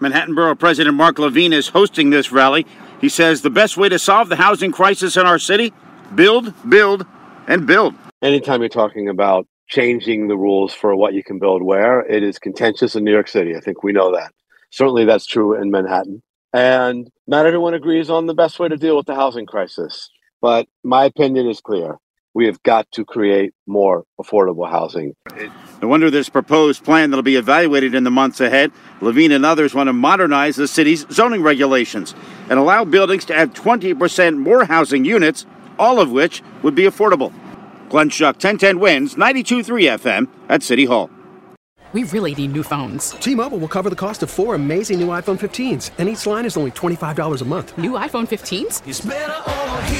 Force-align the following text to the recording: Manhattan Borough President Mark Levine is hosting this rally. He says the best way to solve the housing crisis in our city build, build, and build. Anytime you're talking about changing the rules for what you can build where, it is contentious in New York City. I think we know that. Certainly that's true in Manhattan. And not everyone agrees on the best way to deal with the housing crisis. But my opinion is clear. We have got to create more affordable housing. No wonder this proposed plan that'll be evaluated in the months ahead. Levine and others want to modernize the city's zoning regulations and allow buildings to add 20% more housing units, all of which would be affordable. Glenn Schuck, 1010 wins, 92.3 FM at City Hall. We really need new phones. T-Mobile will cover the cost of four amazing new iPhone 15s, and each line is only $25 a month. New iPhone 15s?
Manhattan 0.00 0.34
Borough 0.34 0.54
President 0.54 0.96
Mark 0.96 1.18
Levine 1.18 1.52
is 1.52 1.68
hosting 1.68 2.08
this 2.08 2.32
rally. 2.32 2.66
He 3.02 3.10
says 3.10 3.42
the 3.42 3.50
best 3.50 3.76
way 3.76 3.90
to 3.90 3.98
solve 3.98 4.30
the 4.30 4.36
housing 4.36 4.72
crisis 4.72 5.18
in 5.18 5.26
our 5.26 5.38
city 5.38 5.74
build, 6.14 6.54
build, 6.68 7.06
and 7.46 7.66
build. 7.66 7.94
Anytime 8.22 8.60
you're 8.60 8.70
talking 8.70 9.08
about 9.08 9.46
changing 9.68 10.28
the 10.28 10.36
rules 10.36 10.72
for 10.72 10.96
what 10.96 11.12
you 11.12 11.22
can 11.22 11.38
build 11.38 11.62
where, 11.62 12.00
it 12.00 12.22
is 12.22 12.38
contentious 12.38 12.96
in 12.96 13.04
New 13.04 13.12
York 13.12 13.28
City. 13.28 13.54
I 13.54 13.60
think 13.60 13.82
we 13.82 13.92
know 13.92 14.12
that. 14.12 14.32
Certainly 14.70 15.04
that's 15.04 15.26
true 15.26 15.54
in 15.54 15.70
Manhattan. 15.70 16.22
And 16.52 17.08
not 17.26 17.44
everyone 17.44 17.74
agrees 17.74 18.08
on 18.08 18.26
the 18.26 18.34
best 18.34 18.58
way 18.58 18.68
to 18.68 18.76
deal 18.76 18.96
with 18.96 19.06
the 19.06 19.14
housing 19.14 19.46
crisis. 19.46 20.10
But 20.40 20.66
my 20.82 21.04
opinion 21.04 21.46
is 21.46 21.60
clear. 21.60 21.98
We 22.32 22.46
have 22.46 22.62
got 22.62 22.90
to 22.92 23.04
create 23.04 23.52
more 23.66 24.04
affordable 24.20 24.70
housing. 24.70 25.14
No 25.82 25.88
wonder 25.88 26.10
this 26.10 26.28
proposed 26.28 26.84
plan 26.84 27.10
that'll 27.10 27.22
be 27.22 27.36
evaluated 27.36 27.94
in 27.94 28.04
the 28.04 28.10
months 28.10 28.40
ahead. 28.40 28.70
Levine 29.00 29.32
and 29.32 29.44
others 29.44 29.74
want 29.74 29.88
to 29.88 29.92
modernize 29.92 30.54
the 30.56 30.68
city's 30.68 31.06
zoning 31.10 31.42
regulations 31.42 32.14
and 32.48 32.58
allow 32.58 32.84
buildings 32.84 33.24
to 33.26 33.34
add 33.34 33.54
20% 33.54 34.38
more 34.38 34.64
housing 34.64 35.04
units, 35.04 35.44
all 35.78 36.00
of 36.00 36.12
which 36.12 36.42
would 36.62 36.76
be 36.76 36.84
affordable. 36.84 37.32
Glenn 37.88 38.10
Schuck, 38.10 38.34
1010 38.34 38.78
wins, 38.78 39.16
92.3 39.16 39.98
FM 39.98 40.28
at 40.48 40.62
City 40.62 40.84
Hall. 40.84 41.10
We 41.92 42.04
really 42.04 42.36
need 42.36 42.52
new 42.52 42.62
phones. 42.62 43.10
T-Mobile 43.12 43.58
will 43.58 43.66
cover 43.66 43.90
the 43.90 43.96
cost 43.96 44.22
of 44.22 44.30
four 44.30 44.54
amazing 44.54 45.00
new 45.00 45.08
iPhone 45.08 45.40
15s, 45.40 45.90
and 45.98 46.08
each 46.08 46.24
line 46.24 46.46
is 46.46 46.56
only 46.56 46.70
$25 46.70 47.42
a 47.42 47.44
month. 47.44 47.76
New 47.76 47.92
iPhone 47.92 48.28
15s? 48.28 49.99